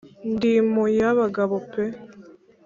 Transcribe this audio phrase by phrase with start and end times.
[0.33, 1.85] ndi mu y'abagabo pe